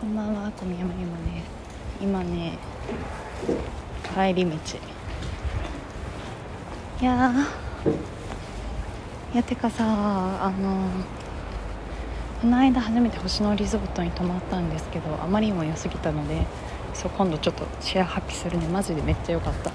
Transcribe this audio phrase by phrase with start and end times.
[0.00, 1.50] こんばんは小宮山ゆまです。
[2.00, 2.58] 今ね
[4.14, 4.56] 帰り道。
[7.02, 7.34] いや
[9.34, 10.88] いやてかさあの
[12.40, 16.46] この間初めて星野リゾートに泊まったんですけどあまりにも良すぎたので
[16.94, 18.68] そう今度ちょっとシェア発揮するね。
[18.68, 19.70] マジでめっちゃ良かった。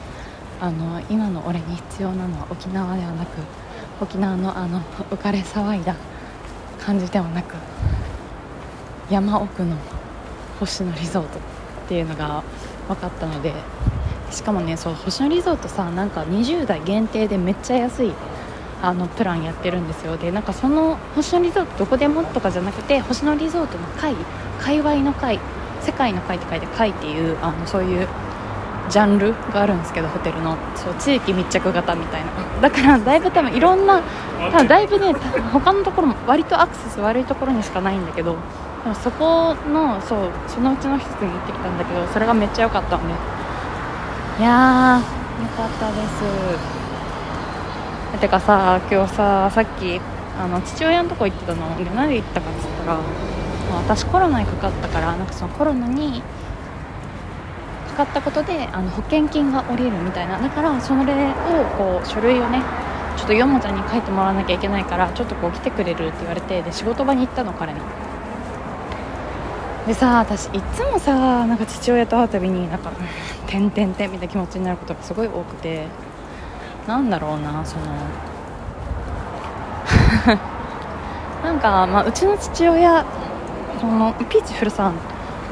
[0.60, 3.30] あの今の俺に必要なのは沖縄ではなく
[4.02, 5.96] 沖縄のあの浮かれ騒いだ
[6.80, 7.54] 感じではなく
[9.12, 9.78] 山奥の
[10.60, 11.42] 星野リゾートっ
[11.88, 12.44] ていうのが
[12.88, 13.54] 分かったので
[14.32, 18.14] しかもねそう星野リゾートさなんか20代限定でめっちゃ安い
[18.82, 20.18] あのプランやってるんですよ。
[20.18, 24.16] でなんかその星野リゾートどこでもとかじゃなくて星野リゾートの会
[24.60, 25.40] 界隈の会
[25.82, 28.08] 世界の会って書いて会っていうあのそういう
[28.90, 30.58] ジャンルがあるんですけどホテルの。
[30.76, 32.32] そう地域密着型みたいな。
[32.62, 34.02] だからだいぶ多分いろんな
[34.52, 35.14] 多分だいぶね
[35.54, 38.36] 他のところも割とアクセス悪いところにしかないんだけど
[38.86, 43.14] でもそこのそうそのうちの一つに行ってきたんだけどそれがめっちゃ良かったんで
[44.40, 45.42] いやー。
[45.42, 45.98] よかったで
[48.14, 48.20] す。
[48.22, 50.00] てかさ今日ささっき
[50.40, 53.00] あの父親のとこ行ってたので何で行ったかっつったら
[53.88, 56.22] 私コロナにかかったからなんかそのコロナに
[57.98, 60.40] かかったことであの保険金が下りるみたいな。
[60.40, 61.06] だからそれを
[61.76, 62.62] こう書類をね
[63.18, 67.80] ちょっとヨモちゃんに書いてもらわなきゃいけないからちょっとこう来てくれるって言われてで仕事場に行ったの彼に
[69.88, 72.92] でさ私いつもさなんか父親と会うたびになんか
[73.46, 75.86] 「てんてんてん」みたいな気持ちになることがすごい多くて
[76.88, 77.86] なんだろうなその
[81.44, 83.06] なんか、まあ、うちの父親
[83.80, 84.94] そのピーチフルさん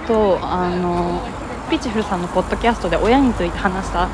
[0.08, 1.22] とあの
[1.70, 4.08] ピーチフルさんのポッドキャストで親について話した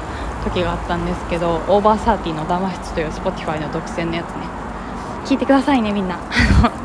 [0.44, 4.44] 時があったんですけどオーバーサーティーの談話室という Spotify の独占のやつね。
[5.26, 6.18] 聞いてくださいねみんな。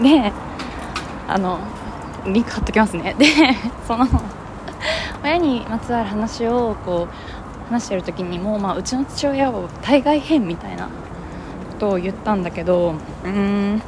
[0.03, 0.33] で
[1.29, 1.59] あの
[2.27, 3.15] リンク貼っときますね。
[3.19, 3.27] で
[3.87, 4.07] その
[5.23, 10.91] 親にまつわる話をこう話してる時にも、まあ、うちの父親を対外編みたいなこ
[11.79, 13.83] とを言ったんだけどうーん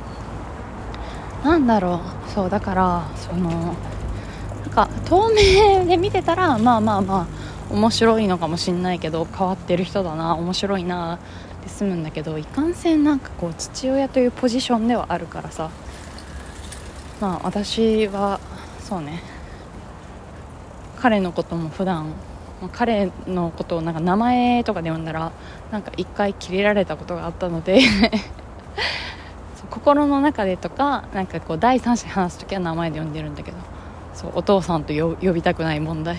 [1.45, 2.31] なんだろう。
[2.31, 7.27] そうだからそのなんか透明で見てたらまあまあまあ
[7.73, 11.19] 面白いのかもしんないけど変わってる人だな面白いなっ
[11.63, 15.71] て済むんだけどいかんせんなんかこう父親というポジションではあるからさ。
[17.21, 18.41] まあ私は
[18.81, 19.23] そうね。
[20.99, 22.15] 彼のことも普段
[22.73, 25.33] 彼のことをなんか名前とかで呼んだら
[25.71, 27.81] なんか一回キレられたことがあったので
[29.71, 33.59] 心の中でとかなんかこう第三者に話す時は名前で呼んでるんだけど
[34.15, 36.17] そうお父さんと呼びたくない問題。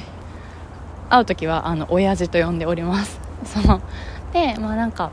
[1.09, 3.19] 会う時はあの親父と呼んでおります。
[3.45, 3.81] その
[4.33, 5.09] でまあなんか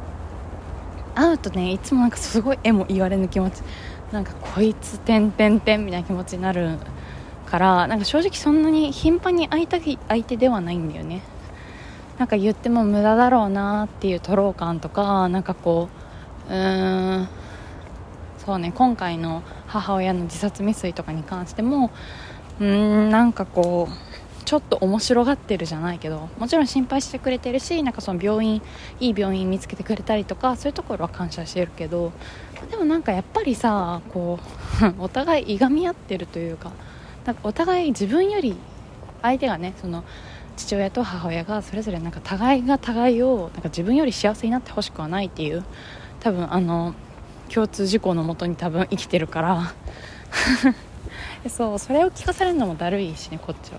[1.15, 3.63] 会うとねいつもなんかすごい絵も言われぬ気持ち。
[4.13, 6.79] なんかこいつてんてんてんみたいな気持ちになる
[7.47, 11.23] からなんか正直そんなに頻繁に会いたい相手ではないんだよね。
[12.19, 15.89] なんか言っても無駄だろうなっていうとろう感とかなんかこ
[16.49, 17.29] ううーん
[18.39, 21.91] そうね今回の母親の自殺未遂とかに関しても
[22.61, 22.67] うー
[23.07, 24.04] んなんかこう
[24.45, 28.63] ちょっと面白がってるじゃないけどもちろん心配してくれてるしなんかその病院
[29.01, 32.13] いい病院見つけてくれたりとかそういうところは感謝してるけど
[32.71, 34.39] でもなんかやっぱりさこ
[34.83, 36.73] う お互いいがみ合ってるというか
[37.25, 38.57] なんかお互い自分より
[39.23, 40.05] 相手がねその
[40.57, 45.65] 父親と母親がそれぞれなんか互いが互いをなんか自分より幸せになってほしくはないっていう
[46.21, 46.95] 多分あの
[47.53, 49.75] 共通事項のもとに多分生きてるから。
[51.49, 53.79] そうそれを聞かされるのもだるいしねこっちは。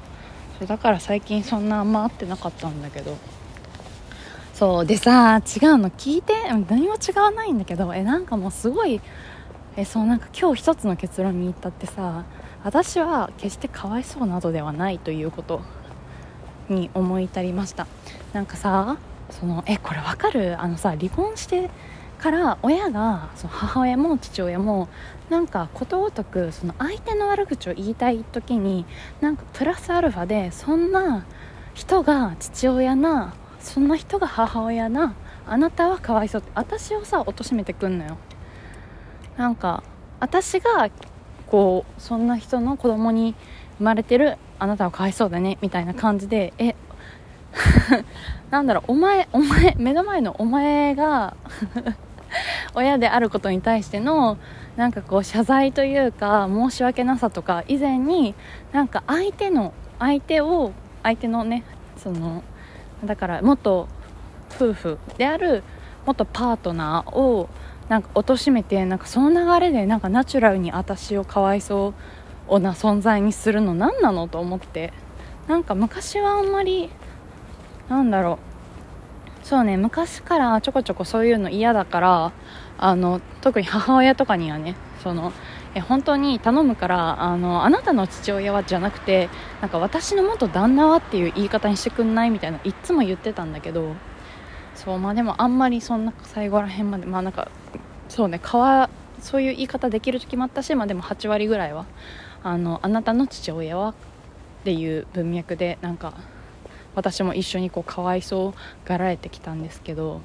[0.59, 3.17] そうだから最近そんなあんま会ってなかったんだけど。
[4.53, 6.33] そうでさ違うの聞いて。
[6.69, 7.93] 何も違わないんだけど。
[7.93, 9.01] えなんかもうすごい
[9.75, 12.23] えそうなんか今日一つの結論に至ってさ
[12.63, 15.61] 私は決してかわいそうなどではないということ
[16.69, 17.85] に思い至りました。
[18.31, 18.97] なんかさ
[19.29, 20.55] そのえこれわかる？
[20.61, 21.69] あのさ離婚して
[22.25, 24.88] から親がその母親も父親も
[25.30, 28.84] なんかことごとくその相手の悪口を言いたい時に
[29.22, 31.23] なんかプラスアルファでそんな
[31.76, 35.14] 人が父親なそんな人が母親な
[35.46, 38.17] あなたはかわいそうって私をさ貶めてくんのよ。
[39.38, 39.84] なんか
[40.20, 40.90] 私が
[41.46, 43.35] こうそんな人の子供に
[43.78, 46.73] 生まれてるあなたはかわいそうだねみたいな感じでえ
[48.49, 51.35] なんだろうお前お前目の前のお前が
[52.75, 54.37] 親であることに対しての
[54.75, 58.35] なんかこう謝罪というか申し訳なさとか以前に
[58.72, 60.73] なんか相手の相手を
[61.03, 61.63] 相手のね
[61.97, 62.43] その
[63.03, 63.87] だから元
[64.55, 65.63] 夫婦である
[66.05, 67.49] 元パートナーを
[67.89, 71.93] なんか貶めてなんかその流れでなんかナチュラルに私をかわいそ
[72.47, 74.93] うな存在にするの何なのと思って。
[75.47, 76.89] なんか昔はあんまり
[77.87, 78.54] なんだろう。
[79.46, 82.32] そうね昔からちょこちょこそういうの嫌だから
[82.80, 85.32] あの特に母親とかにはねその
[85.76, 89.30] え本当に頼むからあのあなたの父親はじゃなくて
[89.62, 93.94] なんか私の元旦那はっていう言い方にしてくんないみたいないっつも言ってたんだけど
[94.74, 97.52] そうまあでもあんまりそんな最後らへんまでまあなんか
[98.09, 98.90] そうねわ
[99.20, 101.86] そういう言い方できると決まったし、まあ、でも8割ぐらいは
[102.42, 103.94] あのあなたの父親はっ
[104.64, 106.16] ていう文脈でなんか
[106.96, 110.22] 私も一緒にこうかわいそうがられてきたんですけど。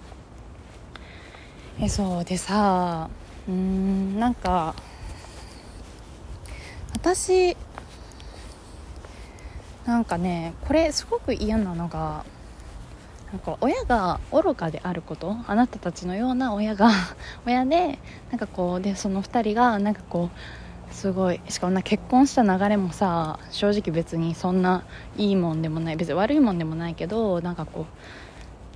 [1.83, 3.09] えそうでさ
[3.49, 4.75] うんなんか
[6.93, 7.57] 私
[9.87, 12.25] なんかねこれすごく嫌なのが
[13.33, 16.91] なんか親が愚かであることあなたたちのような親が
[17.47, 17.99] 親で
[18.31, 20.37] なんかこうでその2人がなんかこう
[20.91, 21.41] すごい。
[21.49, 24.85] しかもな結婚した流れもさ正直別にそんな
[25.17, 25.97] いいもんでもない。
[25.97, 27.87] 別に悪いもんでもないけどなんかこ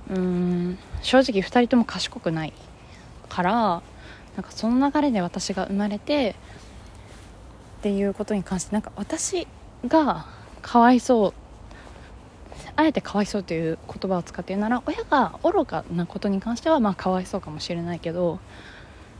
[0.09, 2.53] ううーん正直2人とも賢くない
[3.29, 3.53] から
[4.35, 6.35] なんかその流れで私が生まれて
[7.79, 9.47] っていうことに関してなんか私
[9.87, 10.25] が
[10.61, 11.33] かわいそう
[12.75, 18.39] あえてかわいそうという言葉を使って言うなら親が愚かなことに関してはまあかわいそうかもしれないけど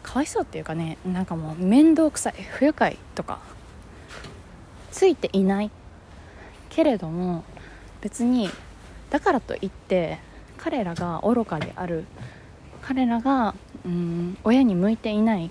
[0.06, 3.40] かわいそうっていうかねなんかもう面倒くさい不愉快とか
[4.92, 5.72] ついていない。
[6.70, 7.44] けれども
[8.02, 8.50] 別に
[9.10, 10.20] だからといって
[10.58, 12.06] 彼らが愚かである。
[12.82, 15.50] 彼らがうん親に向いていない。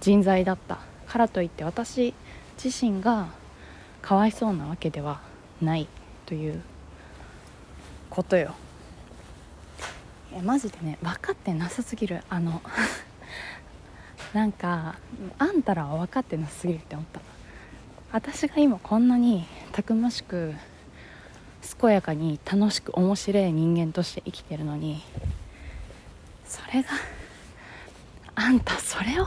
[0.00, 0.78] 人材だった。
[1.08, 2.14] からといって私
[2.62, 3.28] 自身が
[4.02, 5.20] かわいそうなわけでは
[5.60, 5.88] ない。
[6.26, 6.62] という
[8.08, 8.54] ことよ。
[10.32, 12.22] いやマジでね分かってなさすぎる。
[12.30, 12.62] あの
[14.34, 14.96] なんか
[15.38, 17.20] あんたらは分かってなすぎるって思った。
[18.12, 20.54] 私が今こんなにたくましく
[21.80, 25.02] 健やかに楽しく面白い人間として生きてるのに
[26.46, 26.88] それが
[28.34, 29.26] あんたそれを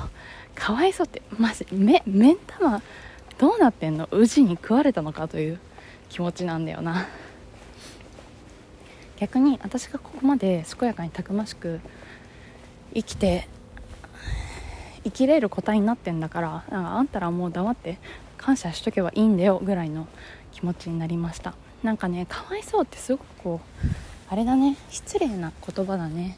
[0.55, 2.81] かわいそうってマジ目目ん玉
[3.37, 4.07] どうなってんの？
[4.11, 5.59] 宇治に食われたのかという
[6.09, 7.07] 気持ちなんだよな。
[9.17, 11.79] 逆に私がここまで健やかにたくましく
[12.95, 13.47] 生きて
[15.03, 17.97] 生きれる個体になってんだからなんかあんたらもう黙って
[18.37, 20.07] 感謝しとけばいいんだよぐらいの
[20.51, 21.53] 気持ちになりました。
[21.83, 23.87] なんかねかわいそうってすごくこう
[24.29, 26.37] あれだね失礼な言葉だね。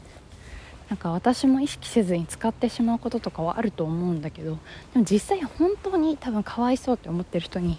[0.88, 4.58] なんか私も意識せずに使ってしまうこととかはあると思うんだけど
[4.92, 7.78] でも実際本当に多分かわいそうって思ってる人に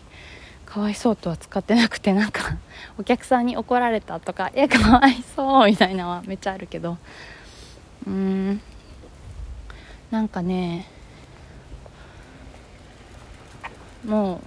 [0.65, 2.57] かわいそうとは使ってなくてなんか
[2.97, 6.97] お客さんに怒られたとかいやかわいそうみたいなのはめっちゃあるけど。
[8.07, 8.61] うーん。
[10.11, 10.87] なんかね
[14.05, 14.41] も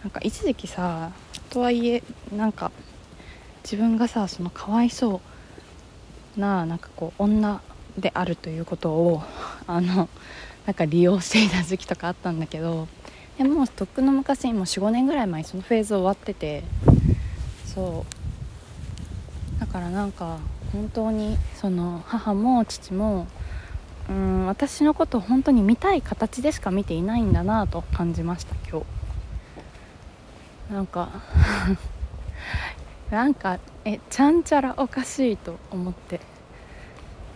[0.00, 1.12] うなんか一時期さ
[1.50, 2.02] とはいえ
[2.34, 2.72] なんか
[3.62, 5.20] 自分がさそのかわいそ
[6.36, 7.60] うななんかこう女
[7.98, 9.22] であるということを
[9.66, 10.08] あの
[10.66, 12.88] なんか利用していた時期とかあったんだけど
[13.36, 16.62] でもとっくの昔も45年ぐらい前にそのフェーズ終わってて
[17.66, 18.20] そう。
[19.60, 20.38] だからなんか
[20.72, 23.26] 本当にその母も父も
[24.10, 28.80] うん私のことを本当に見たい形でしか見ていないんだなと感じました今
[30.68, 30.74] 日。
[30.74, 31.08] なんか
[33.10, 36.20] なんかえちゃんちゃらおかしいと思って。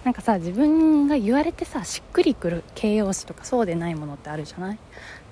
[0.05, 4.79] なんかさ自分が言われてさしっくりくる形容詞とかそうでないものってあるじゃない？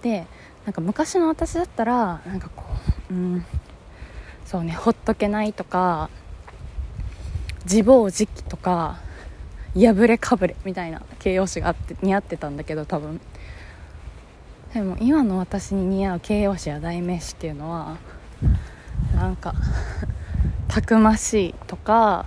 [0.01, 0.27] で
[0.65, 2.65] なんか昔の私だったらなんかこ
[3.11, 3.45] ううん
[4.47, 6.09] そうねほっとけないとか
[7.65, 8.97] 自暴自棄とか
[9.75, 13.21] 破れかぶれみたいな形容詞があって似合ってたんだけど多分。
[14.75, 17.99] でも今の私に似合う形容詞や代名詞っていうのは
[19.15, 19.55] なんか
[20.69, 22.25] たくましいとか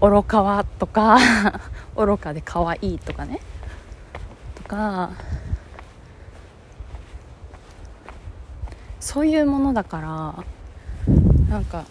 [0.00, 1.18] 愚かわとか
[1.96, 3.40] 愚かで可愛いとかね。
[4.56, 5.10] とか
[9.00, 10.44] そういうものだから
[11.48, 11.84] なんか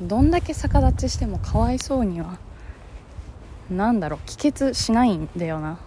[0.00, 2.38] どんだけ逆立ちしてもかわいそうには
[3.70, 5.78] なんだろう帰結しないんだよな。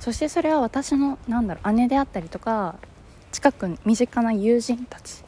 [0.00, 2.74] そしてそれは私のなんだろう姉であったりとか
[3.32, 5.24] 近く身近な友人たち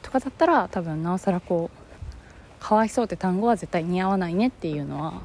[0.00, 5.20] とかだったら多分なおさらこうかわいそうって単語は絶対似合わないねっていうのは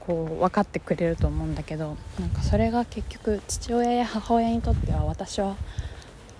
[0.00, 5.56] こう分かってくれると思うんだけどなんかそれが結局父親や母親にとっては私は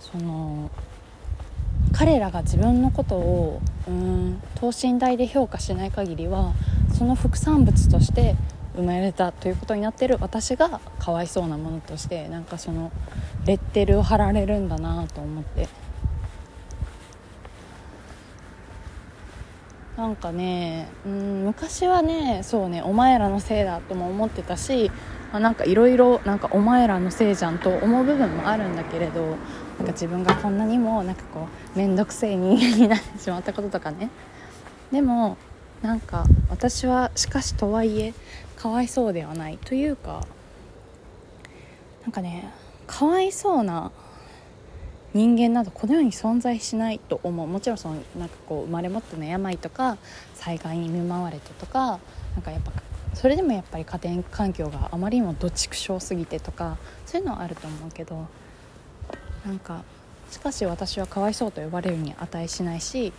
[0.00, 0.70] その
[1.92, 6.52] 彼らが自分のことをうん等身大で評価しない限りは
[6.99, 8.35] その副産物として
[8.75, 12.90] 生まれたということになってる私がかわいそうなものとしてなんかその
[13.47, 15.69] レッテルを貼られるんだなと思って。
[19.97, 24.93] なんかねうん昔はねそうねお前らのせいだとも思ってたし
[25.33, 26.21] あ、なんかいろいろ
[26.52, 34.09] お前らのせいじゃんと思う部分もあるんだけれどなんか自分がこんなにもなんかこう面倒くせえ人間になってしまったこととかね。
[34.93, 35.37] でも
[35.82, 38.14] なんか私はしかしとはいえ
[38.56, 40.26] かわいそうではないというか
[42.02, 42.52] なんかね
[42.87, 43.92] かわいそうな
[45.14, 47.47] 人間などこの世に存在しないと思う。
[47.47, 49.97] もちろんそのなんかこう生まれ持っての病とか
[50.35, 51.99] 災害に見舞われてとか
[52.35, 52.73] なんかやっぱ
[53.14, 58.26] それでもやっぱり家庭環境があまりにもどちくしょうすぎてとかそういうのはあると思うけど
[59.47, 59.82] なんか
[60.30, 63.12] しかし私はかわいそうと呼ばれるに値しないし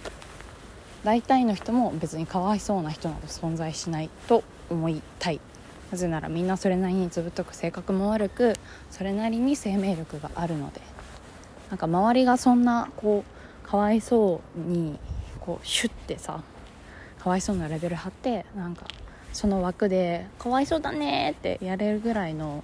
[1.04, 5.40] 大体の人も別にかわいそうな人など存在しないと思いたい。
[5.92, 8.54] なぜならみんなそれなりにずぶとく性格も悪く
[8.92, 10.82] それなりに生命力があるので。
[11.70, 14.98] なんか周りがそんなこうかわいそうに
[15.40, 16.42] こうシュッてさ
[17.20, 18.86] かわいそうなレベル張ってなんか
[19.34, 22.64] その枠で「かわいそうだね」ってやれるぐらいの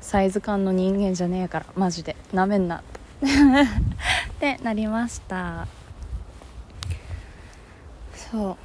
[0.00, 2.14] サイズ感の人間じゃねえからマジで。
[2.32, 2.82] なめんな。
[3.18, 5.66] ってなりました。
[8.30, 8.56] そう。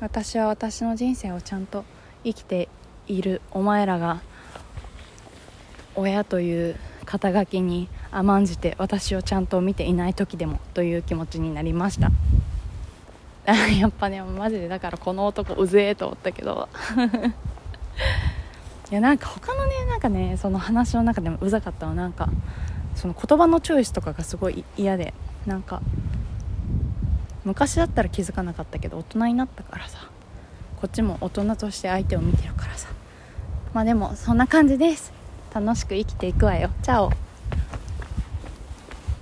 [0.00, 1.84] 私は私の人生をちゃんと
[2.24, 2.68] 生きて
[3.06, 4.22] いるお前らが
[5.94, 12.10] 親という肩書きに甘んじて私をちゃんと見ていない時でもという気持ちになりました。
[13.78, 16.68] やっぱねマジでだからこの男うぜえと思ったけど。
[18.90, 22.28] いやなんか他のねなんかねその話の中でもうざかったのなんか
[22.94, 25.14] その言葉のチョイスとかがすごい嫌で。
[25.46, 25.82] なんか
[27.44, 30.10] 昔だったら気づかなかったけど大人になったからさ。
[30.80, 32.88] こっちも大人として相手を見てるからさ。
[33.72, 35.12] まあでもそんな感じです。
[35.54, 36.70] 楽しく生きていくわよ。
[36.82, 37.23] チャオ。